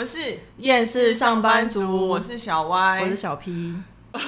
[0.00, 3.50] 们是厌世上班族，我是小歪，我是小 P。
[4.16, 4.20] 为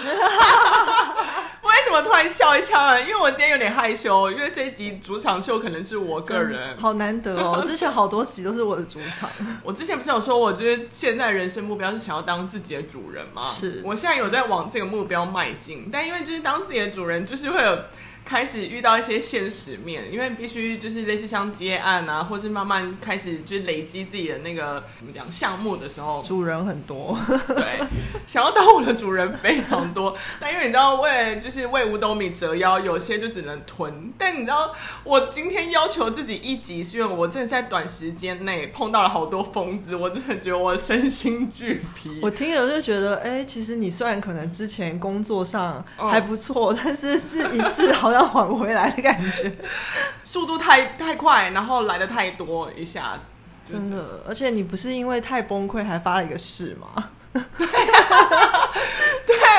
[1.83, 3.01] 什么突然笑一下呢？
[3.01, 7.63] 因为我今天有点害羞，因为这一集主场秀可能是我个人，好难得哦。
[7.65, 9.31] 之前好多集都是我的主场。
[9.65, 13.51] 我之前不是有说，我觉得现在人生目标是想要当自己的主人吗？
[13.59, 17.79] 是我现在有在往这个目标迈进，但因为就是当自己的主人，就是会有。
[18.25, 27.19] 开始遇到一些现实面，因为必须就是类似像接案啊，或是慢慢开始就是累积自己的那个怎么讲项目的时候，主人很多，
[27.49, 27.81] 对，
[28.27, 34.13] 想要当我的主人非常多，但因为你知道为就是为五斗米折腰，有些就只能吞。
[34.17, 42.21] 但你知道我今天要求自己一集，是因为我真的在短时间内碰到了好多疯子，我真的觉得我身心俱疲。
[42.23, 48.12] 我听了就觉得，哎、欸，其实你虽然可能之前工作上还不错，嗯、但是是一次好。
[48.13, 49.53] 要缓回来的感觉，
[50.25, 53.33] 速度太太快，然后来的太多，一下子
[53.73, 54.23] 真的。
[54.29, 57.11] 而且你不是因为太崩溃还发了一个誓吗？
[57.33, 57.43] 对，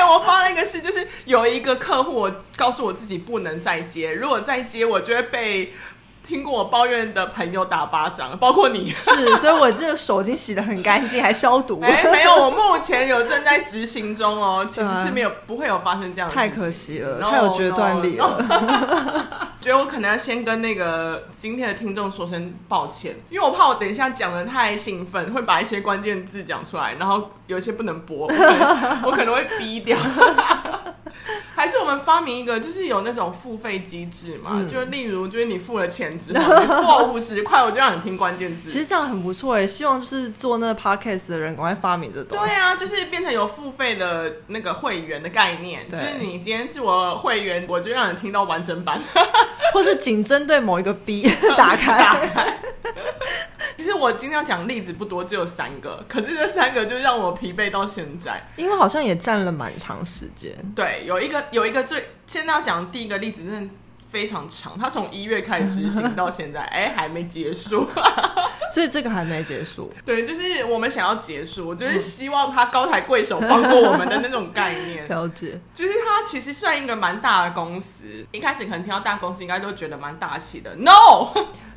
[0.08, 5.72] 我发了一个誓，就是有一个客户，我告诉我自己不能再接，如果再接，我就会被。
[6.26, 11.80] 听过我抱怨的朋友打巴掌，包括你是，所以我这个手已经洗得很干净，还消毒。
[11.84, 16.34] 哎、欸，没有，我目前有正在执行中哦，其实是没有，不会有发生这样的。
[16.34, 18.42] 太可惜了，太有决断力了。
[18.48, 19.22] No, no.
[19.60, 28.34] 觉得我可能要先跟那个今天的听众说声抱歉，因为我怕我等一下讲的太兴奋，会把一些关键字讲出来，然后有一些不能播，我，
[29.04, 29.96] 我可能会逼掉。
[31.54, 38.68] 还是我们发明一个，就是有那种付费机制嘛，嗯、就例如，就是你付了钱之后， 你付我五十块，我就让你听关键字。
[38.68, 42.44] 其实这样很不错哎，希望就是做那个 podcast 的人赶快发明这东西。
[42.44, 49.02] 对啊，就是变成有付费的那个会员的概念，就是你今天是我会员，我就让你听到完整版，
[49.72, 51.22] 或是仅针对某一个 B
[51.56, 51.98] 打开。
[51.98, 52.58] 打开
[53.94, 60.52] 我今天要讲例子不多，只有三个，可是这三个就让我疲惫到现在，因为好像也占了蛮长时间。
[60.74, 63.74] 对，有一个有一个最现在要讲第一个例子，真的
[64.10, 67.88] 非常长，他从一月开始执行到现在， 哎，还没结束，
[68.72, 69.92] 所以这个还没结束。
[70.04, 75.06] 对，就是我们想要结束，我就是希望他高抬贵手放过我们的那种概念。
[75.10, 80.74] 了解，就是他其实算一个蛮大的公司，一开始可能听到大公司，应该都觉得蛮大气的。
[80.76, 81.32] No。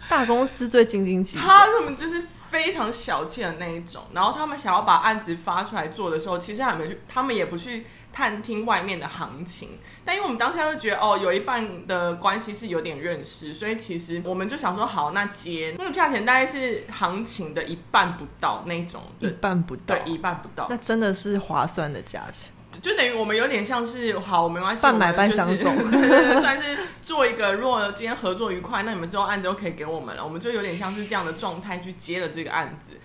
[0.10, 4.04] 大公司最斤斤计较，他们就是非常小气的那一种。
[4.14, 9.78] 然后他们想要把案子发出来做的时候，其实还没去，他们也不去探听外面的行情。
[10.06, 22.52] 但因为我们当下就觉得，哦，有一半的关系是有点认识，所以其实我们就想说，好，那接那个价钱大概是行情的一半不到那种，一半不到，对，一半不到，那真的是划算的价钱。
[22.82, 25.76] 就等于我们有点像是好，没关系，半买半相送，
[26.40, 27.54] 算是做一个。
[27.54, 30.24] 如果今天合作愉快，那你们之后案子都可以给我们了。
[30.24, 32.98] 我们就有点像是这样的状态去接了这个案子。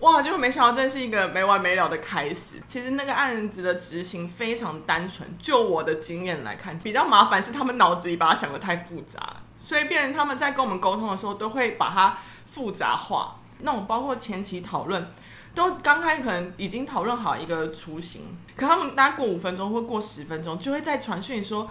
[0.00, 2.56] 哇，就没想到这是一个没完没了的开始。
[2.66, 12.18] 其实那个案子的执行非常单纯，就我的经验来看，比较麻烦是他们脑子里把它想的太复杂，所以变成他们在跟我们沟通的时候都会把它
[12.50, 13.36] 复杂化。
[13.60, 15.12] 那种包括前期讨论。
[15.54, 18.22] 都刚开始可能已经讨论好一个雏形，
[18.56, 21.68] 可他们大概过五分钟或过十分钟，就会再传讯说，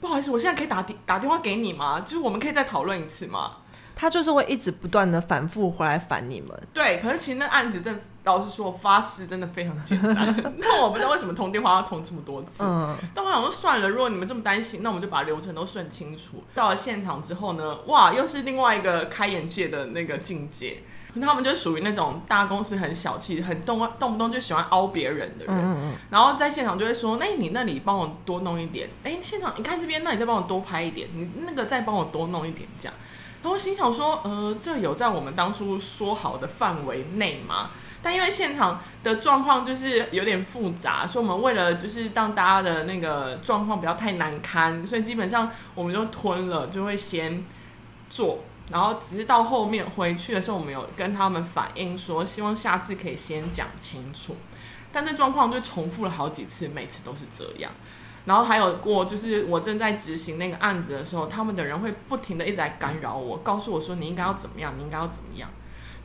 [0.00, 2.00] 不好意思，我现在可以打电打电话给你吗？
[2.00, 3.58] 就是我们可以再讨论一次吗？
[3.94, 6.50] 他就是会一直不断的反复回来烦你们。
[6.72, 10.34] 对，可是其实那案子真的，老实说，我发誓真的非常简单。
[10.58, 12.62] 那我不知道为什么通电话要通这么多次。
[12.62, 16.44] 嗯，但我想说算了，如果你们这么担心，那我们就把流程都顺清楚。
[16.54, 20.82] 到了现场之后呢，哇，又是另外一个开眼界的那个境界。
[21.20, 32.94] 他们就属于那种大公司很小气、很动动不动就喜欢凹别人的人，嗯嗯，然后在现场就会说：“那你那里帮我多弄一点。”哎，现场你看这边，那你再帮我多拍一点，你那个再帮我多弄一点，这样。
[33.42, 37.70] 然后心想说：“呃，这有在我们当初说好的范围内吗？”
[38.02, 47.44] 但因为现场的状况就是有点复杂，所以我们为了就是让大家的那个状况不要太难堪，所以基本上我们就吞了，就会先
[48.08, 48.40] 做。
[48.70, 54.36] 然后只是到后面回去的时候，我们有跟他们反映说，希望下次可以先讲清楚。
[54.92, 57.70] 但这状况就重复了好几次，每次都是这样。
[58.26, 65.50] 然后还有过，就是我正在执行那个案子的时候，他们的人会不停的一直在干扰我，告诉我说你应该要怎么样，你应该要怎么样。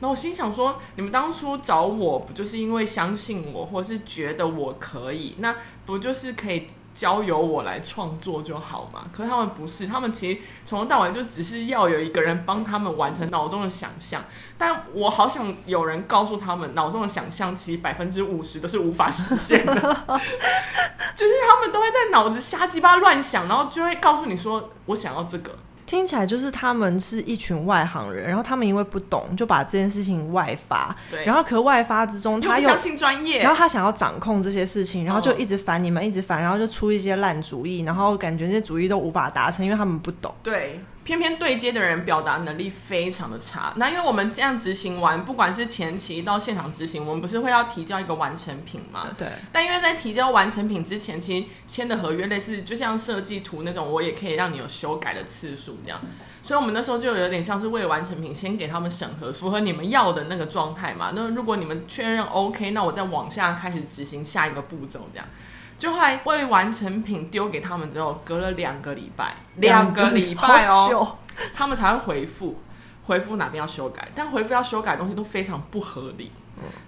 [0.00, 5.34] 然后我心想说，你们当初找我不就是因为相信我，或是觉得我可以？
[5.38, 5.54] 那
[5.84, 6.66] 不就是可以？
[6.96, 9.04] 交由我来创作就好嘛？
[9.12, 14.24] 可是他们不是，他们其实从头到尾就只是要有一个人帮他们完成脑中的想象。
[14.56, 19.74] 但我好想有人告诉他们，脑中的想象其实百分之五十都是无法实现的，
[21.14, 25.54] 就是他们都会在脑子瞎鸡巴乱想，然后就会告诉你说：“我想要这个。”
[25.86, 30.94] 听起来就是他们是一群外行人，然后他们因为不懂，就把这件事情外发。
[31.10, 31.24] 对。
[31.24, 40.34] 然后可外发之中，他又相信专业，然后他想要掌控这些事情，然后就一直烦你们，一直烦，然后就出一些烂主意，然后感觉那些主意都无法达成，因为他们不懂。
[40.42, 40.80] 对。
[41.06, 43.72] 偏偏对接的人表达能力非常的差。
[43.76, 49.06] 那因为我们这样执行完，不管是前期到现场执行，我们不是会要提交一个完成品吗？
[49.16, 49.28] 对。
[49.52, 56.00] 但因为在提交完成品之前，其实签的合约类似，就像设计图那种，我也可以让你有修改的次数这样。
[56.42, 61.12] 所以我们那时候就有点像是未完成品先给他们审核，符合你们要的那个状态嘛。
[61.14, 65.28] 那如果你们确认 OK，那我再往下开始执行下一个步骤这样。
[65.78, 71.18] 就还未完成品丢给他们之后，隔了两个礼拜，两个礼拜哦，
[71.54, 72.62] 他们才会回复，
[73.04, 76.32] 回复哪边要修改，但回复要修改的东西都非常不合理。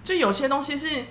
[0.03, 1.05] 就有些东西是，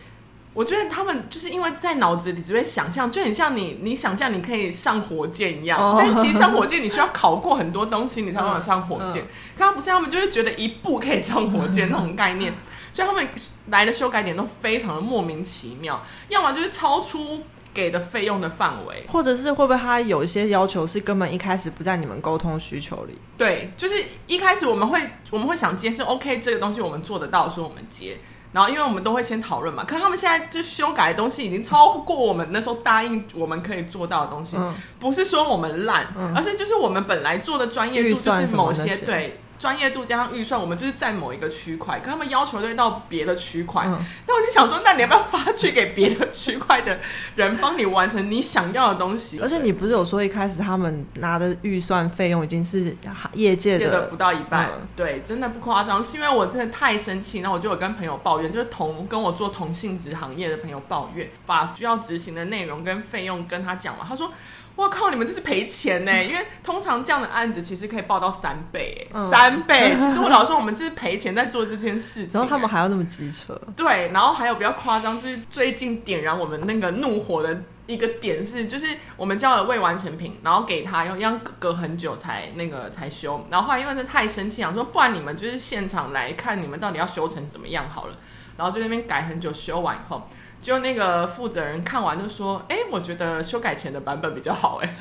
[0.54, 9.24] 我觉得他们就是因为在脑子里只会想象，就很像你，你想象你可以上火箭一样，但其实上火箭你需要考过很多东西，你才能上火箭。
[9.56, 12.52] 他们不是，他们就是觉得一步可以上火箭那种概念，
[12.92, 13.24] 所以他们
[13.68, 17.44] 来的修改点都非常的莫名其妙，要么就是超出。
[17.74, 23.16] 给的费用的范围，或者是会不会他有一些要求是根本一开始不在你们沟通需求里？
[23.36, 23.94] 对，就是
[24.26, 25.00] 一开始我们会
[25.30, 28.18] 我们会想接是 OK 这个东西我们做得到的时候我们接，
[28.52, 29.84] 然后因为我们都会先讨论嘛。
[29.84, 39.40] 可是他们现在就修改的东西已经超过我们那时候答应我们可以做到的东西，嗯、不是说我们烂，嗯、而是就是我们本来做的专业度就是某些对。
[39.58, 43.84] 专业度加上预算，我们就是在某一个区块，可他们要求到别的区块。
[43.86, 46.98] 那、嗯、我就想说，那你要不要发去给别的区块的
[47.34, 49.40] 人帮你完成你想要的东西？
[49.40, 52.96] 而且你不是有说一开始他们拿的预算费用已经是
[53.32, 54.70] 业界的，的不到一半？
[54.72, 56.04] 嗯、对，真的不夸张。
[56.04, 64.06] 是因为我真的太生气，那我就有跟朋友抱怨，就是同跟我做同性质行业的朋友抱怨，把需要执行的内容跟费用跟他讲嘛。
[64.08, 64.32] 他说。
[64.78, 65.10] 我靠！
[65.10, 66.12] 你们这是赔钱呢？
[66.22, 69.96] 因为通常这样的案子其实可以报到三倍，嗯、三倍。
[69.98, 73.60] 其实我老说我们这是赔钱在做这件事情，然后他们还要那么机车。
[73.74, 78.86] 对，然后还有比较夸张，就是最近点燃我们那个怒火的一个点是，就是
[79.16, 88.14] 我们交了未完成品，然后给他要要隔很久才那个才修，然后后来因为是太生气，想说不然你们就是现场来看你们到底要修成怎么样好了，
[88.56, 90.28] 然后就那边改很久，修完以后。
[90.60, 94.94] 就那个负责人看完就说：“哎、欸，我觉得修改前的版本比较好。”哎，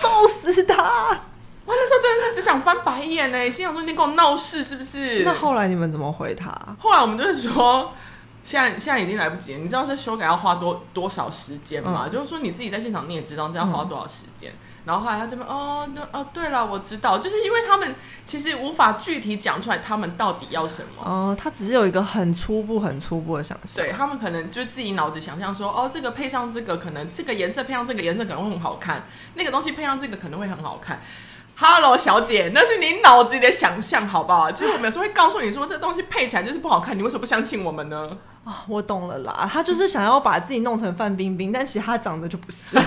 [0.00, 0.74] 揍死他！
[1.66, 6.50] 我那时候真的是只想翻白眼呢，心想说：“你跟我闹事是不是？”那后来你们怎么回他？
[6.78, 7.92] 后来我们就是说，
[8.44, 9.58] 现在现在已经来不及了。
[9.58, 12.02] 你知道这修改要花多多少时间吗？
[12.06, 14.52] 嗯、就是说你自己在现场你也知道这要花多少时间。
[14.52, 17.94] 嗯然后后来他这边哦，那哦，对了，我知道，就是因为他们
[18.26, 21.02] 其实无法具体讲出来他们到底要什么。
[21.02, 23.82] 哦，他只是有一个很初步、很初步的想象。
[23.82, 29.04] 对，他们可能就自己脑子想象说，哦，这个配上这个，可能这个颜色配上这个颜色可能会很好看，
[29.36, 31.00] 那个东西配上这个可能会很好看。
[31.56, 34.52] Hello，小姐，那是你脑子里的想象，好不好？
[34.52, 38.18] 就是我们有时候会告诉你说，这东西配起来就是不好看，你为什么不相信我们呢？
[38.68, 42.76] 我懂了啦，他就是想要把自己弄成范冰冰，但其实他长得就不是。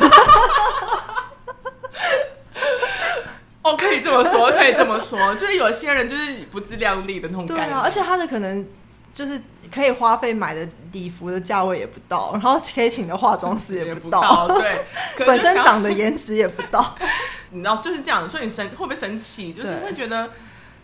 [3.64, 7.64] 哦，可以这么说，可以这么说，就是有些人就是不自量力的那种感觉。
[7.66, 8.66] 对啊，而且他的可能
[9.12, 9.42] 就是
[9.74, 14.86] 可以花费买的礼服的价位也不到，然后可以请的化妆师也不到，对，
[15.26, 16.96] 本身长得颜值也不到，
[17.52, 19.52] 你知道就是这样，所以你生会不会生气？
[19.52, 20.30] 就是会觉得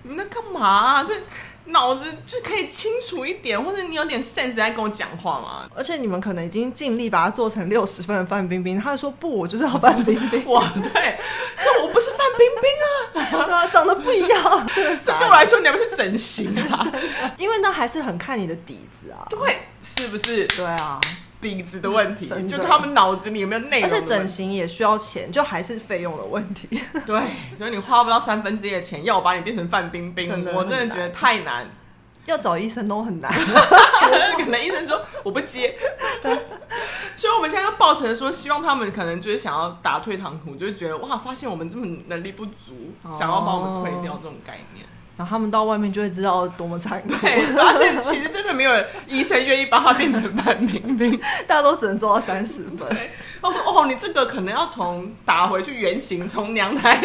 [0.01, 1.03] 你在干嘛啊？
[1.03, 1.13] 就。
[1.65, 5.69] 脑子就可以清楚一点，或者你有点 sense 在跟我讲话嘛？
[5.75, 10.45] 而且你们可能已经尽力把它做成六十分的范冰冰，他就说不，我就是要范冰冰。
[10.51, 11.17] 哇，对，
[11.57, 14.67] 这我不是范冰冰啊，啊，长得不一样。
[14.75, 16.85] 这对我来说，你还不是整形啊？
[17.37, 19.25] 因为那还是很看你的底子啊。
[19.29, 20.45] 对，是不是？
[20.47, 20.99] 对啊。
[21.43, 23.87] 底子的问题，就他们脑子里有没有内容？
[23.87, 26.67] 而且整形也需要钱，就还是费用的问题。
[27.05, 27.21] 对，
[27.55, 31.69] 所以你花不到三分之一的钱，要我把你变成范冰冰，真我真的觉得太难。
[32.25, 33.29] 要找医生都很难，
[34.39, 35.75] 可能医生说我不接。
[37.17, 44.85] 所以我们现在要抱成说，希望他们可能就是想要打退堂鼓，就是觉得哇，发现我们这么能力不足，哦、想要把我们退掉这种概念。
[45.15, 47.13] 然后他们到外面就会知道多么残酷，
[47.55, 52.89] 发现其实真的没有人医生愿意把他变成范冰冰， 大家都只能做到三十分。
[53.41, 56.99] 他说：“哦，你这个可能要从打回去原形，从娘胎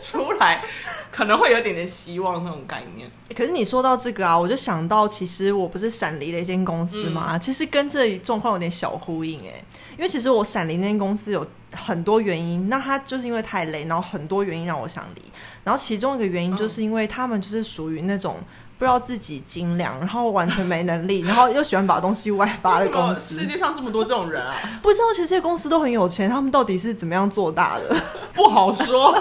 [0.00, 0.64] 出来，
[1.10, 3.10] 可能会有点点希望那种概念。
[3.36, 9.62] ”可是你说到这个啊，我就想到，其实我不是闪离了一间公司嘛，嗯、其实跟这状况有点小呼应哎，
[9.96, 15.22] 因为其实我闪离那间公司有很多原因，那他就是因为太累，然后很多原因让我想离。
[15.62, 18.38] 然后其中一个原因就是因为他们就是属于那种
[18.80, 23.38] 不知道自己斤两，然后完全没能力， 然后又喜欢把东西外发的公司。
[23.38, 24.56] 世界上这么多这种人啊？
[24.80, 27.94] 不知道，其实这些公司都很有钱，他们到底是怎么样做大的？
[28.32, 29.14] 不好说。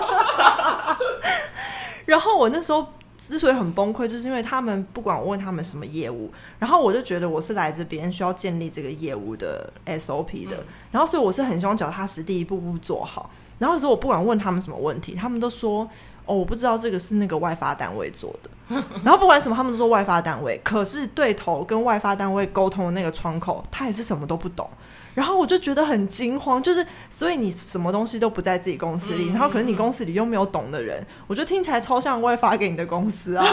[2.07, 2.87] 然后我那时候。
[3.21, 13.29] 之所以很崩溃，就是因为他们不管我问他们什么业务，然后我就觉得我是来自别人需要建立这个业务的 SOP 的，嗯、然后所以我是很希望脚踏实地一步步做好。
[13.59, 15.87] 然后有时候我不管问他们什么问题，他们都说
[16.25, 18.49] ：“哦，我不知道这个是那个外发单位做的。”
[19.03, 24.69] 然后不管什么，他们都说外发单位，可是对头跟外发单位沟通的那个窗口，他也是什么都不懂。
[25.15, 33.43] 然后我就觉得很惊慌，就是所以你什么东西都不在自己公司里，嗯、然后可是你公司里又没有懂的人，嗯、我觉得听起来超像外发给你的公司啊，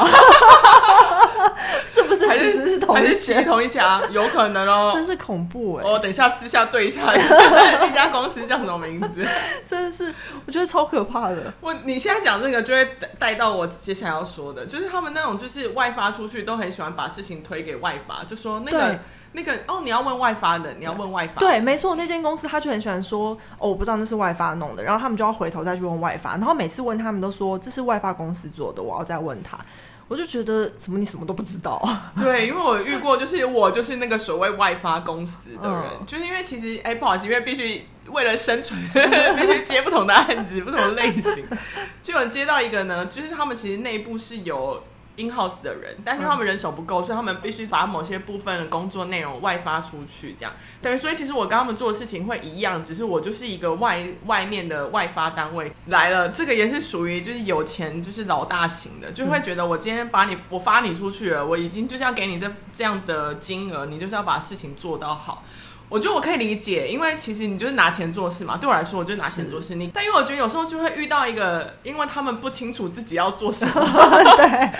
[1.87, 2.29] 是不是？
[2.29, 9.27] 其实是同一家，同一家，有可能哦，真是恐怖哎、哦、等一下私下对一下， 那家公司叫什么名字？
[9.69, 10.13] 真的是，
[10.47, 11.53] 我觉得超可怕的。
[11.61, 12.89] 我你现在讲这个，就会
[13.19, 18.99] 带到我接下来要说的，就是他们那种就是外发出去都很喜欢把事情推给外发，就说那个。
[19.33, 21.39] 那个哦，你要问外发的，你要问外发。
[21.41, 29.59] 对，没错，那间公司他就很喜欢说，哦，我不知道那是外发弄的，然后他们就要回头再去问外发，然后每次问他们都说这是外发公司做的，我要再问他，
[30.09, 32.13] 我就觉得怎么你什么都不知道啊？
[32.19, 41.45] 对，因为我遇过，就是我就是那个所谓外发公司的人，嗯、就是因为其实哎，不好意思，因为必须为了生存， 必须接不同的案子，不同的类型，
[42.03, 44.83] 就有接到一个呢，就是他们其实内部是有。
[45.19, 50.53] In house 的人，但是他们人手不够，嗯、所以他们必须把某些部分的工作内容外发出去，这样。
[50.83, 56.29] 等于，所以其实我跟他们做的事情会一样，只是我就是一个外外面的外发单位来了。
[56.29, 65.43] 这个也是属于就是有钱就是老大型的，就会觉得我今天把你我发你出去了，我已经就是要给你这这样的金额，你就是要把事情做到好。
[65.89, 68.57] 我觉得我可以理解，因为其实你就是拿钱做事嘛。
[68.57, 69.77] 对我来说，我就拿钱做事。
[69.77, 73.73] 你，但因为我觉得有时候就会遇到一个，因为他们不清楚自己要做什么，
[74.37, 74.71] 对，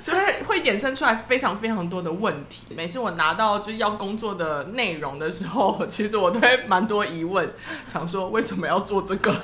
[0.00, 2.66] 所以会衍生出来非常非常多的问题。
[2.76, 7.48] 每次我拿到就是要工作的内容的时候，其实我都会蛮多疑问，
[7.86, 9.34] 想说为什么要做这个。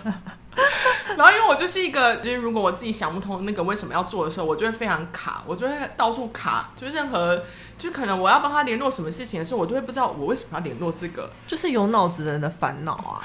[1.17, 7.43] 然后，因为我就是一个，就是如果我自己想不通那个为什么要做的时候，我就会非常卡，我就会到处卡，就任何，
[7.79, 13.21] 就可能我要帮他联络什么事情的时候，我都会不知道我为什么要联络这个，就是有脑子的人的烦恼啊。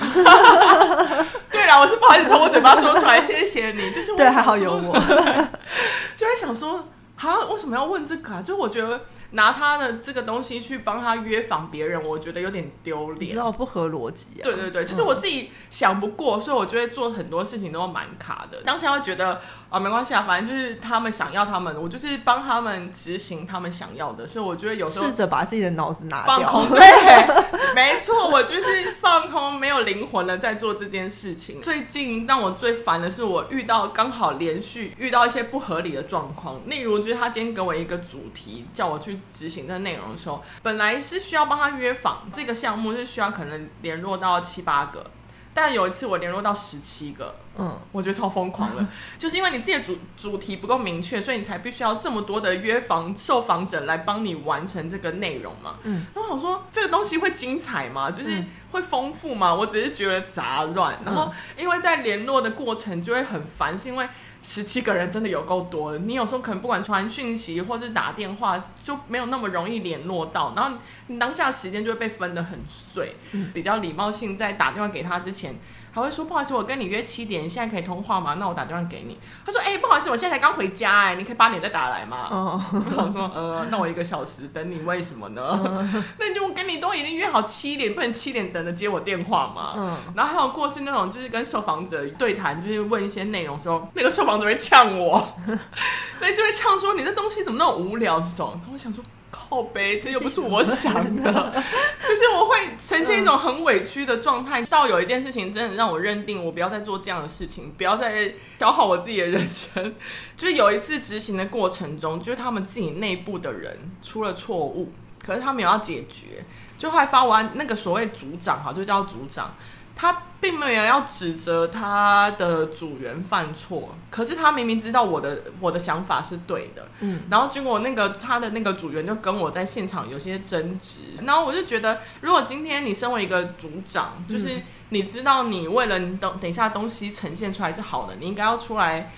[1.52, 3.92] 对啦，我是不好意思从我嘴巴说出来，谢谢你。
[3.92, 4.94] 就是我对，还好有我，
[6.16, 8.42] 就会想说，啊，为什么要问这个啊？
[8.42, 9.02] 就我觉得。
[9.32, 14.44] 拿他的这个东西去帮他约访别人，我觉得有点丢脸，你知道不合逻辑啊。
[14.44, 18.62] 对对对，就是我自己想不过，嗯、所以我就会做很多事情都蛮卡的。
[18.64, 24.26] 当下会觉得啊，没关系啊，反正就是他们想要他们，我就是帮他们执行他们想要的。
[24.26, 26.70] 所以我觉得有时候试着把自己的脑子拿掉，放空。
[26.70, 26.80] 对，
[27.76, 31.62] 没错，我就是放空，没有灵魂了，在做这件事情。
[31.62, 39.17] 最近让我最烦的是，我遇到刚好连续遇到一些不合理的状况，例如就是他今天给我一个主题，叫我去。
[39.34, 45.10] 执行的内容的时候，本来是需要帮他约访，这个项目是需要可能联络到七八个，
[45.54, 48.88] 但有一次我联络到十七个，嗯，我觉得超疯狂了，
[49.18, 58.12] 就是因为你自己的主主题不够明确，所以你才必须要这么多的约访受访者来帮你完成这个内容嘛，嗯，那我想说这个东西会精彩吗？
[58.12, 59.54] 就是会丰富吗？
[59.54, 64.08] 我只是觉得杂乱，然后因为在联络的过程就会很烦，是因为。
[64.44, 73.16] 十七个人真的有够多的，你有时候可能不管传讯息或是打电话，就没有那么容易联络到，然后你当下时间就会被分得很碎。
[73.34, 75.60] 嗯、比较礼貌性在打电话给他之前。
[75.98, 78.36] 还会说不好意思，我跟你约七点，你现在可以通话吗？
[78.40, 79.18] 那我打电话给你。
[79.46, 82.28] 他说：哎、欸，不好意思，我现在才刚回家，哎，你可以八点再打来吗？
[82.30, 85.42] 哦，我说呃，那我一个小时等你，为什么呢？
[85.66, 89.74] 嗯、那你就我跟你都已经约好七点，不能七点等着接我电话吗？
[89.76, 95.36] 嗯，然后还有过是那种就是跟受访者对谈，就是问一些内容的时候，那个受访者会呛我，
[96.22, 98.60] 那就会呛说你这东西怎么那么无聊这种。
[98.72, 99.04] 我想说。
[99.50, 101.64] 靠背，这又不是我想的，
[102.08, 104.62] 就是我会呈现一种很委屈的状态。
[104.64, 109.96] 到有一件事情真的让我认定，我不要再做这样的事情，不要再消耗我自己的人生。
[110.36, 114.92] 就是有一次执行的过程中，就是他们自己内部的人出了错误，
[115.26, 116.44] 可是他们有要解决，
[116.78, 119.56] 就后来发完那个所谓组长哈，就叫组长。
[120.00, 139.12] 他并没有要指责他的组员犯错，可是他明明知道我的我的想法是对的，嗯，然后结果那个他的那个组员就跟我在现场有些争执，然后我就觉得，如果今天你身为一个组长，就是你知道你为了你等等一下东西呈现出来是好的，你应该要出来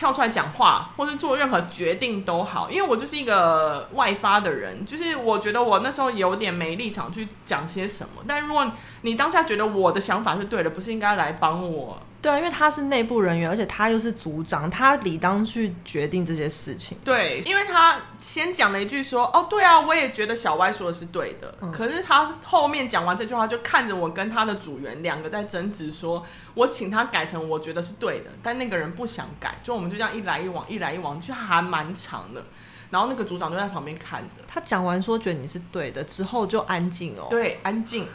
[0.00, 8.22] 跳出来讲话，或是做任何决定都好，因为我就是一个外发的人，就是我觉得我那时候有点没立场去讲些什么。
[8.26, 12.00] 但如果你当下觉得我的想法是对的，不是应该来帮我？
[12.22, 16.98] 对啊，因为他是内部人员，而且他又是组长，他理当去决定这些事情。
[17.02, 21.54] 对，因为他先讲了一句说：“哦，对啊，我也觉得小歪说的是对的。
[21.62, 26.24] 嗯”可是他后面讲完这句话，就看着我跟他的组员两个在争执，说
[26.54, 32.44] 我请他改成我觉得是对的，但那个人不想改，就我们就这样一来一往，一来一往，就还蛮长的。
[32.90, 34.42] 然后那个组长就在旁边看着。
[34.48, 37.28] 他讲完说觉得你是对的之后，就安静哦。
[37.30, 38.06] 对，安静。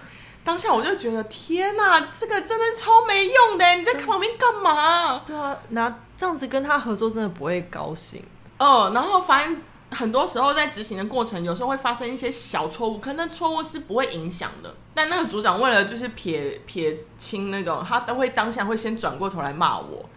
[0.46, 3.68] 当下我就觉得天哪，这个真的超没用的！
[3.75, 5.22] 你在旁边干嘛？
[5.25, 8.24] 对啊，那这样子跟他合作真的不会高兴。
[8.60, 9.62] 哦，然后反正。
[9.96, 14.75] 很多时候在执行的过程，有时候会发生一些小错误，可能错误是不会影响的。
[14.94, 20.08] 但那个组长为了就是撇撇清那种，他都会当下会先转过头来骂我。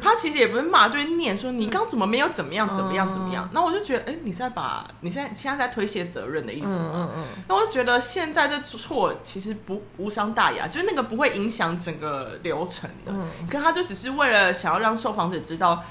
[0.00, 3.48] 他其实也不是骂，就会念说你刚怎么没有怎么样怎么样怎么样。
[3.52, 6.90] 那我就觉得，哎，你是在把你现在现在在推卸责任的意思吗？
[6.94, 7.24] 嗯嗯。
[7.48, 13.12] 那我就觉得现在这错其实不无伤大雅，就是那个不会影响整个流程的。
[13.12, 13.28] 嗯。
[13.50, 15.82] 可他就只是为了想要让受访者知道。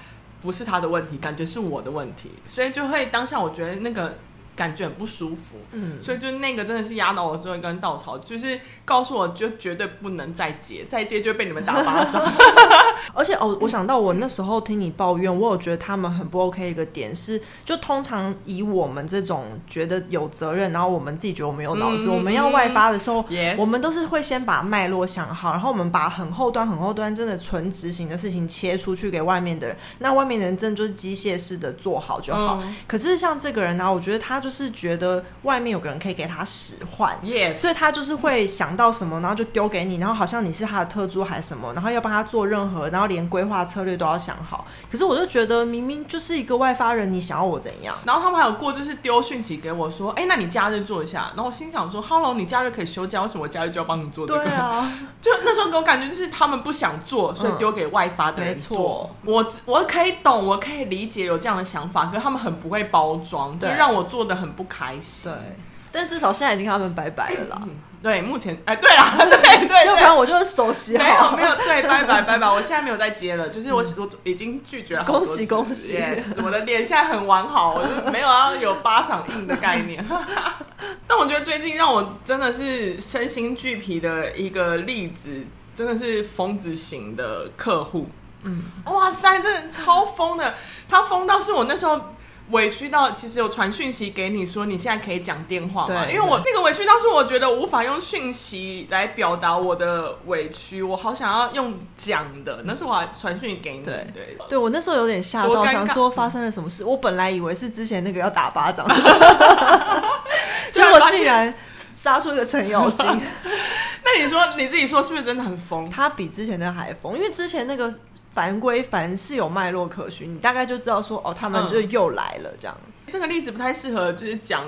[0.46, 4.18] 不是他的问题，感觉是我的问题，所以就会当下我觉得那个。
[4.56, 12.22] 感觉很不舒服，嗯，所以就那个真的是压倒我最后一根稻草，就是告诉我就绝对不能再接，再接就会被你们打巴掌。
[13.14, 23.26] 而且哦，我想到我那时候听你抱怨，我有觉得他们很不 OK 一个点是，就通常以我们这种觉得有责任，然后我们自己觉得我们有脑子，嗯、我们要外发的时候.
[23.58, 32.60] 我们都是会先把脉络想好，然后我们把很后端、很后端真的纯执行的事情切出去给外面的人，那外面的人真的就是机械式的做好就好。
[32.64, 34.45] 嗯、可是像这个人呢、啊，我觉得他。
[34.46, 37.58] 就是觉得外面有个人可以给他使唤，yes.
[37.58, 44.68] 所以他就是会想到什么，然后就丢给你，然后好像你是他的特助还是什么，然后要帮他做任何，然后连规划策略都要想好。
[44.92, 47.98] 可是我就觉得明明就是一个外发人，你想要我怎样？
[48.06, 51.32] 然后他们还有过就是丢讯息给我说，哎、欸，那你假日做一下。
[51.36, 54.44] 然后我心想说，Hello，你假日可以休假，为什么我假日就要帮你做这个？
[54.44, 54.88] 对啊，
[55.20, 59.10] 就那时候给我感觉就是他们不想做，所以丢给外发的人做。
[59.24, 64.35] 嗯、我我可以懂，我可以理解有这样的想法，可是他们很不会包装，就让我做的。
[64.36, 65.56] 很不开心，对，
[65.92, 67.62] 但至少现在已经跟他们拜拜了啦。
[67.64, 67.70] 嗯、
[68.04, 75.04] 对，目前哎，对啦，对 对，对，要不然我就熟悉好，没有没有，对，拜拜拜拜，我现在没有再接了，就是我、嗯、我已经拒绝了。
[75.06, 80.06] 恭喜恭喜，yes, 我的脸现在很完好，我就没有要有巴掌印的概念。
[81.08, 88.10] 但我觉得最近让我真的是身心俱疲的一个例子，真的是疯子型的客户。
[88.44, 90.54] 嗯，哇塞，真的超疯的，
[90.90, 92.15] 他疯到是我那时候。
[92.52, 96.06] 委屈到其实有传讯息给你说你现在可以讲电话吗？
[96.08, 102.62] 因为我那个委屈到是我觉得无法用讯息来表达我的委屈，我好想要用讲的。
[102.66, 106.84] 那时候我还传讯息给你，对对对，我那时候有点吓到，想说发生了什么事。
[106.84, 108.86] 我本来以为是之前那个要打巴掌，
[110.72, 113.06] 结果竟然杀出一个程咬金。
[114.06, 115.90] 那你说你自己说是不是真的很疯？
[115.90, 117.92] 他比之前那个还疯，因为之前那个。
[118.36, 122.78] 烦归凡，是有脉络可循，你大概就知道说，哦，他们就又来了这样。
[122.86, 124.64] 嗯，这个例子不太适合，就是讲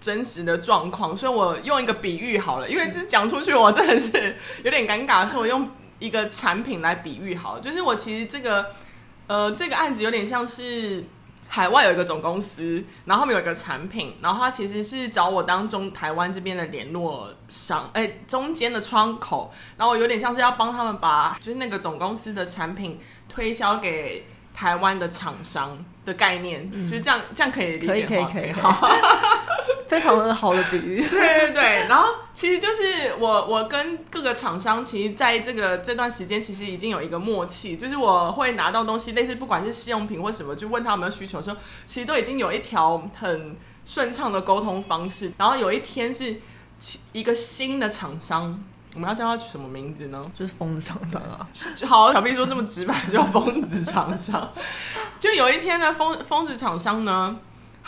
[0.00, 8.66] 真实的状况，所以我用一个比喻好了，因为这讲出去我真的是有点尴尬，所以我用一个产品来比喻好了，就是我其实这个，
[9.26, 11.04] 呃，这个案子有点像是。
[11.48, 28.30] 海外有一个总公司，然后他们有一个产品，然后他其实是找我当中台湾这边的联络商，哎，中间的窗口，然后有点像是要帮他们把就是那个总公司的产品推销给台湾的厂商的概念，嗯、就是这样，这样可以理解吗？
[28.32, 28.88] 可以，可以，可以，好。
[29.88, 31.62] 非常的好的比喻， 对对对。
[31.88, 45.32] 然后其实就是我我跟各个厂商，其实在这个这段时间，其实已经有一个默契，就是我会拿到东西，类似不管是试用品或什么，就问他有没有需求的时候，其实都已经有一条很顺畅的沟通方式。
[45.38, 46.38] 然后有一天是
[47.12, 48.62] 一个新的厂商，
[48.94, 50.30] 我们要叫他什么名字呢？
[50.38, 51.48] 就是疯子厂商啊。
[51.88, 54.52] 好，小 B 说这么直白，叫疯子厂商。
[55.18, 57.38] 就有一天呢，疯疯子厂商呢。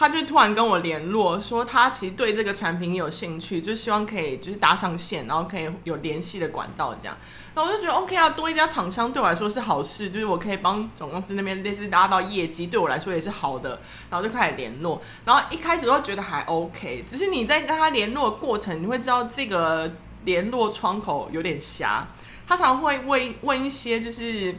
[0.00, 7.14] 他就突然跟我联络，说他其实对这个产品有兴趣，就希望可以就是搭上线，然后可以有联系的管道这样。
[7.54, 13.78] 然后我就觉得 OK 啊，多一家厂商对我来说是好事，就是我可以帮总公司那边类似拉到业绩，对我来说也是好的。
[14.08, 19.92] 然后就开始联络，然后一开始都觉得还 OK，只是你在跟他联络的过程，你会知道这个
[20.24, 22.08] 联络窗口有点瞎，
[22.48, 24.56] 他常会问问一些就是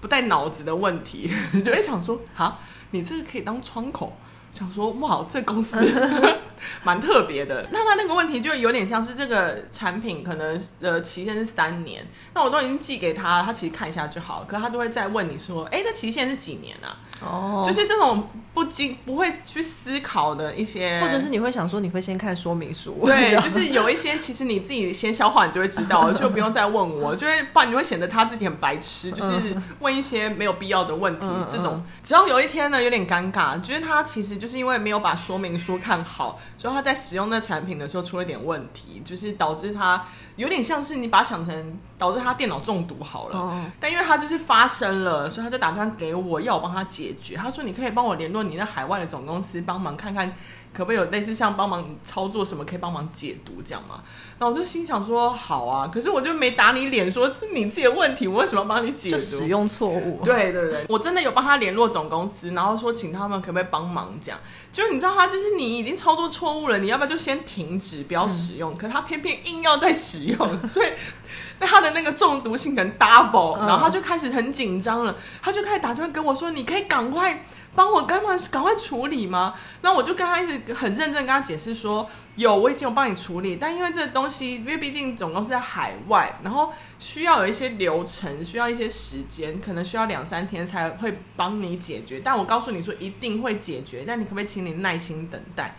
[0.00, 1.28] 不带脑子的问题，
[1.66, 2.60] 就会想说，哈，
[2.92, 4.16] 你这个可以当窗口？
[4.58, 5.78] 想说哇，这公司
[6.82, 7.66] 蛮特别的。
[7.70, 16.96] 那他那个问题就有点像是这个产品可能呃期限是三年，那我都已经寄给他了，他其实看一下就好了，可是他都会再问你说，哎，那期限是几年啊？
[17.20, 31.26] 哦，就是这种不经不会去思考的一些，或者是你会想说你会先看说明书，对， 就是有一些其实你自己先消化，你就会知道， 就不用再问我，就会不然你会显得他自己很白痴，就是问一些没有必要的问题。
[31.28, 40.02] 嗯、这种只要有一天呢有点尴尬，就是他其实就是是因为没有把说明书看好，所以他在使用那产品的时候出了点问题，就是导致他
[40.36, 47.36] 有点像是你把它想成导致他电脑中毒好了，但因为他就是发生了，所以他就打算给我要我帮他解决。
[47.36, 50.32] 他说你可以帮我联络你那海外的总公司帮忙看看。
[50.72, 54.02] 可不可以有类似像帮忙操作什么，可以帮忙解读这样吗？
[54.38, 59.16] 然后我就心想说好啊，可是我就没打你脸，说这是你自己的问题，我为什么要帮你解读？
[59.16, 60.20] 就使用错误。
[60.22, 64.38] 对对对，我真的有帮他联络总公司，然后说请他们可不可以帮忙这样。
[64.72, 68.72] 就你知道他就是你已经操作错误了，你要不要就先停止不要使用？
[68.72, 70.88] 嗯、可他偏偏硬要再使用， 所以
[71.60, 77.44] 那他的那个中毒性很 double，然后他就开始很紧张了，他就开始打电话跟我说，你可以赶快。
[77.74, 79.54] 帮我赶快赶快处理吗？
[79.82, 92.20] 然后我就跟他一直很认真跟他解释说，有，我已经有帮你处理，但因为这个东西，因为毕竟总公司在海外，然后需要有一些流程，需要一些时间，可能需要两三天才会帮你解决。
[92.24, 95.76] 但我告诉你说一定会解决，但你可不可以请你耐心等待？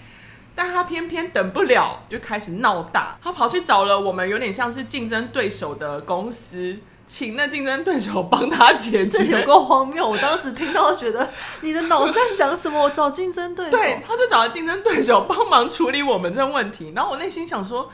[0.61, 6.77] 但他偏偏等不了，就开始闹大，他跑去找了我们有点像是竞争对手的公司。
[7.07, 10.05] 请那竞争对手帮他解决，这有够荒谬！
[10.05, 11.29] 我当时听到觉得
[11.61, 12.83] 你的脑在想什么？
[12.83, 16.91] 我找竞争对手，对，他就找了竞争对手帮忙处理我们这个问题。
[16.93, 17.89] 然后我内心想说，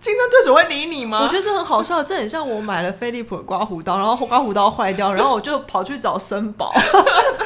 [0.00, 1.22] 竞争对手会理你吗？
[1.22, 6.74] 我觉得这很好笑，这很像我买了飞利浦的刮胡刀，然后刮胡刀坏掉，然后我就跑去找森宝，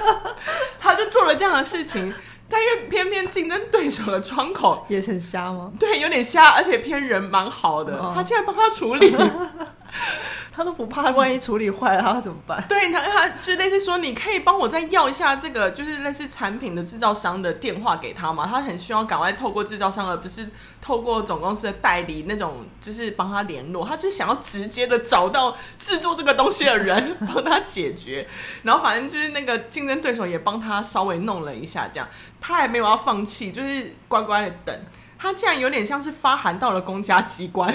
[0.81, 2.13] 他就做了这样的事情。
[2.53, 5.73] 但因为偏偏竞争对手的窗口也很瞎吗？
[5.81, 9.11] 对，有点瞎，而且偏人蛮好的，哦、他竟然帮他处理。
[10.51, 12.63] 他都不怕，万一处理坏了，他怎么办？
[12.69, 18.47] 对他，他就类似说，你可以帮我再要一下这个，就是类似产品的制造商的电话给他吗？
[18.47, 20.49] 他很希望赶快透过制造商，而不是
[20.81, 23.87] 透过总公司的代理那种，就是帮他联络。
[23.87, 28.27] 他就想要直接的找到制作这个东西的人， 帮他解决。
[28.63, 32.09] 然后反正就是那个竞争对手也帮他稍微弄了一下，这样
[32.41, 34.81] 他还没有要放弃，就是乖乖的等。
[35.19, 37.73] 他竟然有点像是发函到了公家机关。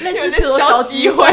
[0.00, 1.26] 类似的小机会。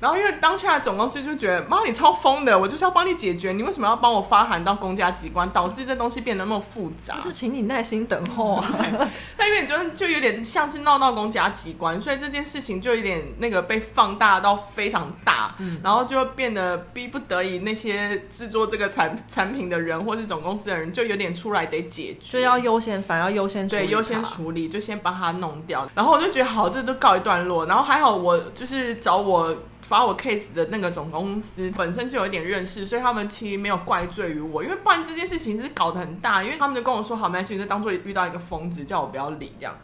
[0.00, 7.16] 然后，因为当下总公司就觉得，妈，你超疯的，我就是要帮你解决，你为什么要帮我发函到公家机关，导致这东西变得那么复杂？
[7.16, 8.64] 就是请你耐心等候啊。
[9.36, 25.86] 但因为你觉得就有点像是闹到公家机关，所以这件事情就有点那个被放大到非常大，嗯、然后就变得逼不得已，那些制作这个产产品的人或是总公司的人就有点出来得解决，就要优先，反而要优先处理，对，优先处理，就先把它弄掉。
[25.94, 27.66] 然后我就觉得好，这都告一段落。
[27.66, 29.54] 然后还好，我就是找我。
[29.90, 39.76] 发我 case 的那个总公司本身就有一点认识，所以他们其实没有怪罪于我，因为不然这件事情是搞得很大，因为他们就跟我说好，没关系，就当做遇到一个疯子，叫我不要理这样。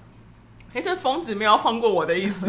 [0.73, 2.47] 哎，这疯子没有放过我的意思，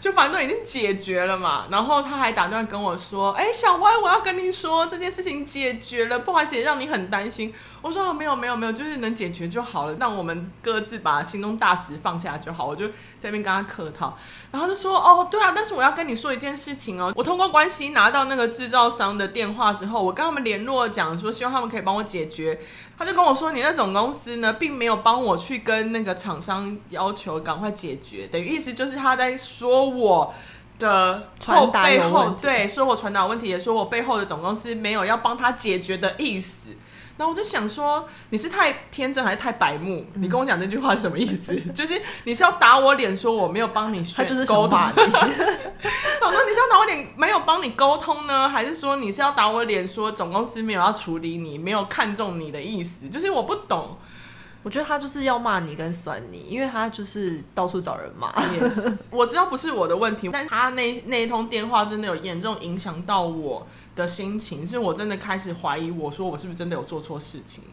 [0.00, 1.66] 就反正都已经解决了嘛。
[1.70, 7.52] 然后他还打断跟我说，哎，小歪，我要跟你说这件事情解决了，不好意思，也让你很担心。
[7.82, 12.66] 我说没有没有没有，就是能解决就好了，让我们各自把心中大石放下就好。
[12.66, 14.16] 我就在那边跟他客套，
[14.50, 22.60] 然后就说哦对啊，但是我要跟你说一件事情哦，我通过关系拿到那个制造商的电话之后，我跟他们联络讲说，希望他们可以帮我解决。
[22.98, 30.34] 他就跟我说，你那总公司呢，并没有帮我去跟那个厂商要求赶快解决，等于意思就是他在说我
[30.78, 36.76] 的后背后，对，说我传达问题，也说我背后的总公司没有要帮他解决的意思。
[37.20, 40.06] 然后我就想说，你是太天真还是太白目？
[40.14, 41.54] 你跟我讲这句话是什么意思？
[41.74, 44.02] 就是你是要打我脸说我没有帮你
[44.46, 44.80] 沟通？
[46.22, 53.06] 我说你是要打我脸没有帮你沟通呢，还是说你是要打我脸说总公司没有要处理你，没有看中你的意思？
[53.10, 53.98] 就是我不懂。
[54.62, 58.30] 我觉得他就是要骂你跟酸你，因为他就是到处找人骂。
[58.52, 58.94] Yes.
[59.10, 67.64] 我知道不是我的问题，但他那那一通电话真的有严重影响到我的心情，是我真的开始怀疑，我说我是不是真的有做错事情？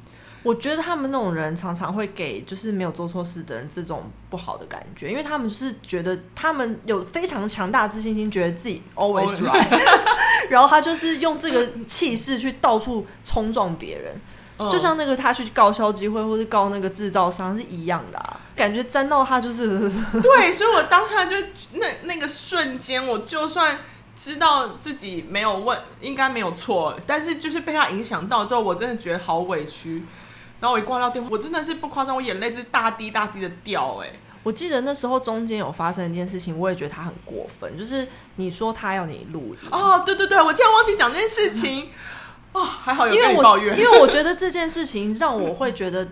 [0.44, 9.82] 我觉得他们那种人常常会给就是没有做错事的人这种不好的感觉，因为他们是觉得他们有非常强大的自信心，觉得自己 always right，
[10.50, 14.16] 然后他就是用这个气势去到处冲撞别人。
[14.58, 19.90] 就像那个他去告消基会，或是告那个制造商是一样的啊，感觉沾到他就是
[20.22, 21.36] 对，所以我当下就
[21.74, 23.78] 那那个瞬间，我就算
[24.16, 30.04] 知道自己没有问，应该没有错，但是就是被他影响到之后，我真的觉得好委屈。
[30.60, 34.20] 然后我一挂掉电话，我真的是不夸张，我眼泪是大滴大滴的掉哎、欸。
[34.42, 41.90] 我记得那时候中间有发生一件事情，我也觉得他很过分，就是你说他要你录音哦，对对对，我竟然忘记讲这件事情
[42.58, 46.08] 哦，还好有跟你抱怨，因为我觉得这件事情让我会觉得。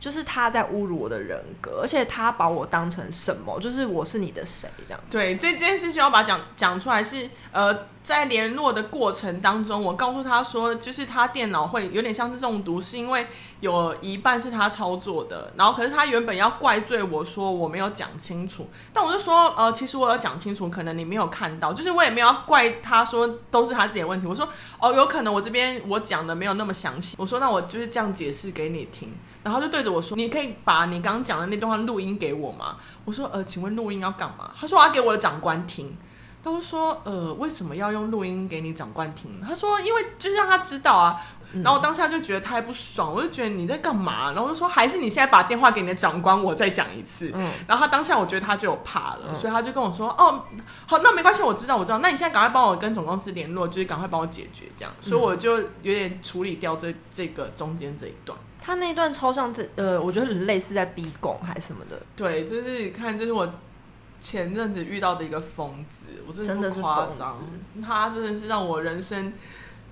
[0.00, 3.58] 就是他在侮辱我的人格，而且他把我当成什么？
[3.60, 5.00] 就是我是你的谁这样？
[5.10, 13.26] 对，这件事情要把它讲讲出来是呃，在联络的过程当中，我告诉他说，就是他电脑会有点像是中毒，是因为
[13.60, 15.52] 有一半是他操作的。
[15.56, 24.26] 然后可是他原本要怪罪我说我没有讲清楚，但我就说呃，其实我有讲清楚，可能你没有看到，就是我也没有要怪他说都是他自己的问题。
[24.28, 27.16] 我说哦，有可能我这边我讲的没有那么详细。
[27.18, 29.12] 我说那我就是这样解释给你听。
[29.48, 35.96] 然后就对着我说：“你可以把你刚刚讲的那段话录音给我吗？”我说：“呃，请问录音要干嘛？”他说：“我要给我的长官听。”
[36.44, 41.18] 他就说：“呃，为什么要用录音给你长官听？”他说：“因为就是让他知道啊。”
[41.50, 44.26] 然后我当下就觉得太不爽，我就觉得你在干嘛？
[44.32, 47.50] 然后我就说：“还是你现在把电话给你的长官，我再讲一次。”嗯。
[47.66, 50.44] 然后他当下我觉得他就有怕了，所以他就跟我说：“哦，
[50.86, 52.00] 好，那没关系，我知道，我知道。
[52.00, 58.38] 那你现在赶快帮我跟总公司联络，就是赶快帮我解决这样。”所以我就有点处理掉这这个中间这一段。
[58.60, 62.00] 他那一段超像在呃，我觉得很类似在逼供还是什么的。
[62.14, 63.50] 对，就是看，这是我
[64.20, 67.40] 前阵子遇到的一个疯子，我真的是夸张，
[67.84, 69.32] 他真的是让我人生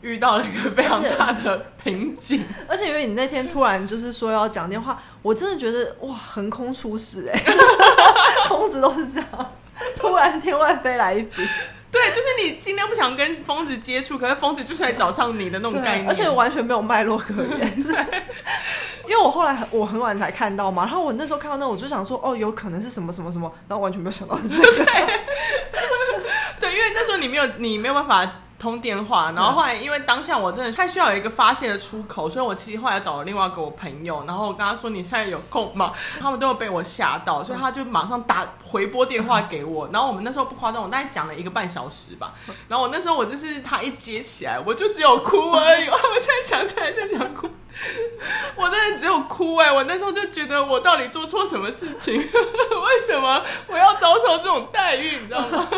[0.03, 2.45] 遇到了一个非常大的瓶颈。
[2.69, 7.45] 而且因为你那天突然就是说要讲电话，我真的觉得哇，横空出世哎，
[8.49, 9.53] 疯子都是这样，
[9.97, 11.43] 突然天外飞来一笔。
[11.91, 17.83] 对，就是你尽量不想跟疯子接触，可是疯子就是来找上你的那种概念，而且完全没有脉络可言。
[17.83, 18.23] 对，
[19.09, 24.85] 因为我后来我很晚才看到嘛，然后我那时候看到那，我就想说，哦，有可能是什么什么什么，然后完全没有想到是这个。
[24.85, 24.85] 对，
[26.61, 28.31] 对，因为那时候你没有，你没有办法。
[28.59, 35.93] 通电话，然后后来因为当下我真的太需要有一个发泄的出口，所以我其实后来找了另外一个我朋友，然后我跟他说，你现在有空吗？
[36.19, 42.33] 他们都有被我吓到，所以他就马上打回拨电话给我，然后我们那时候不夸张，我大概讲了一个半小时吧，
[42.69, 47.49] 然后我那时候我就是他一接起来，我就只有哭而已，我现在想起来就想哭，
[48.57, 55.69] 我真的只有哭哎，我那时候就觉得我到底做错什么事情， 为什么我要遭受这种待遇，你知道吗？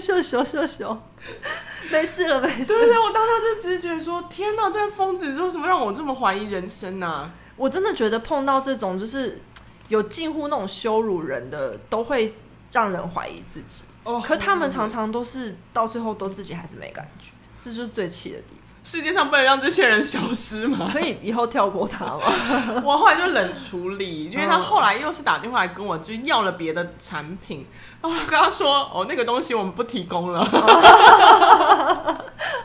[0.00, 1.00] 秀秀秀秀。
[1.90, 2.66] 没事了，没事。
[2.66, 9.40] 对对，我当时就直接觉得说，天哪，这个疯子为什么让我这么怀疑人生呢、我真的觉得碰到这种就是
[9.88, 12.30] 有近乎那种羞辱人的，都会
[12.70, 13.84] 让人怀疑自己。
[14.04, 17.30] 哦，可他们常常都是到最后都自己还是没感觉，
[17.62, 18.61] 这就是最气的地方。
[18.84, 20.90] 世界上不能让这些人消失吗？
[20.92, 22.22] 可以以后跳过他吗？
[22.84, 27.66] 我后来就冷处理，因为他后来又是打电话来跟我，就要了别的产品，
[28.02, 30.44] 然后我跟他说：“哦，那个东西我们不提供了。”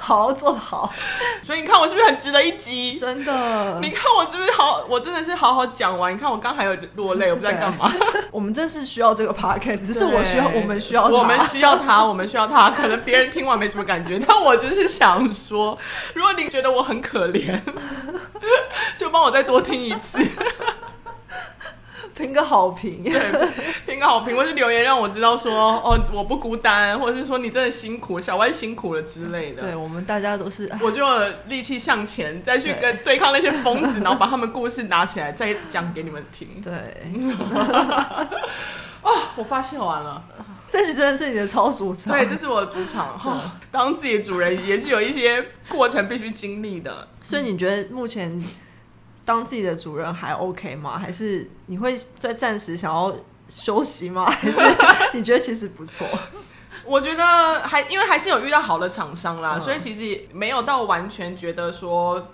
[0.07, 0.93] 好，做得好。
[1.43, 2.97] 所以你看我是不是很值得一击？
[2.97, 4.85] 真的，你看我是不是好？
[4.87, 6.13] 我真的是好好讲完。
[6.13, 7.91] 你看我刚还有落泪，我不知道干嘛。
[8.31, 12.69] 我们真是需要这个 podcast，只是我需要，我们需要，我们需要他，我们需要他。
[12.69, 15.77] 可能别人听完没什么感觉， 但我就是想说。
[16.13, 17.59] 如果你觉得我很可怜，
[18.97, 20.19] 就帮我再多听一次，
[22.17, 23.13] 评个好评，对，
[23.85, 29.61] 评个好评，或是留言让我知道说，哦，我不孤单，或者是说你真的辛苦，小歪辛苦了之类的。
[29.61, 36.47] 对，我们大家都是，我就有力气向前，再去跟对抗那些疯子，然后把他们故事拿起来再讲给你们听。
[36.63, 36.73] 对，
[39.03, 40.23] 哦，我发现完了。
[40.69, 43.17] 这是真的是你的超主场，对，这是我的主场。
[43.17, 47.07] 哈，当自己的主人也是有一些过程必须经历的。
[47.21, 48.37] 所以你觉得目前
[49.27, 50.97] 当自己的主人还 OK 吗？
[50.97, 53.13] 还是你会在暂时想要
[53.49, 54.23] 休息吗？
[54.31, 54.61] 还是
[55.11, 56.07] 你觉得其实不错？
[56.85, 62.29] 我觉得还因为还是有遇到好的厂商啦，嗯，所以其实没有到完全觉得说。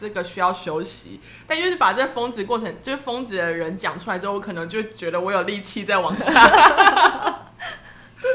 [0.00, 6.32] 这个需要休息，但就是把这疯子过程，就是疯子的人讲出来之后，我可能就觉得我有力气再往下。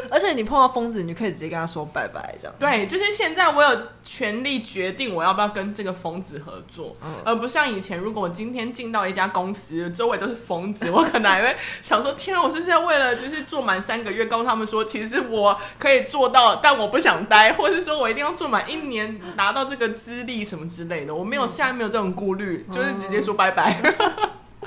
[0.09, 2.55] 而且你碰到疯子，你就可以直接跟他说拜拜，这样。
[2.57, 21.13] 对，就是现在我有权利决定我要不要跟这个疯子合作，嗯，而不像以前，如果我今天进到一家公司，周围都是疯子，我可能还会想说：天啊，我是不是要为了就是做满三个月，告诉他们说，其实我可以做到，但我不想待，或者是说我一定要做满一年，拿到这个资历什么之类的。
[21.13, 23.81] 我没有，现在没有这种顾虑，就是直接说拜拜。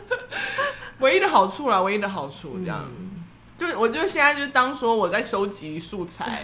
[1.00, 2.84] 唯一的好处啦，唯一的好处这样。
[3.58, 6.42] 嗯就我就现在就当说我在收集素材，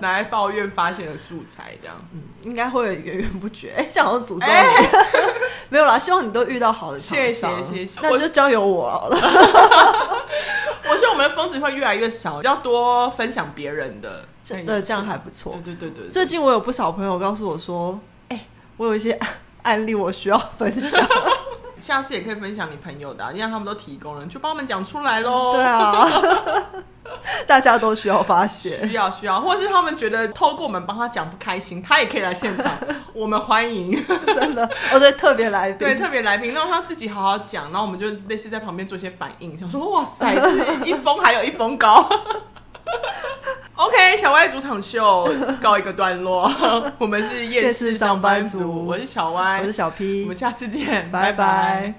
[0.00, 3.74] 拿来抱怨发现的素材这样，嗯，应该会源源不绝。
[3.76, 4.66] 哎、欸，这样好像诅咒你，欸、
[5.68, 9.16] 没有啦，希望你都遇到好的厂商，谢谢谢谢，那就交由我好了。
[10.88, 15.54] 我希望我们的疯子会越来越少，要多分享别人的，真的这样还不错。
[15.62, 18.46] 对对对最近我有不少朋友告诉我说，哎、欸，
[18.78, 19.18] 我有一些
[19.62, 21.06] 案例我需要分享。
[21.84, 25.52] 下次也可以分享你朋友的、啊，因为他们都提供了，就帮我们讲出来喽。
[25.52, 26.08] 对啊，
[27.46, 32.72] 大家都需要发泄，需要需要，或是他们觉得透过我们帮他讲不开心，他也可以来现场，
[33.12, 34.02] 我们欢迎。
[34.34, 42.08] 真的，我对特别来宾，对特别来宾，让他自己好好讲，然后我们就类似在旁边做一些反应，想说哇塞，就是一封还有一封高。
[43.76, 45.28] OK，小歪主场秀
[45.60, 46.50] 告一个段落。
[46.98, 51.32] 我们是夜市上班族，我是小歪，我是小 P，我们下次见，拜拜。
[51.32, 51.94] 拜拜。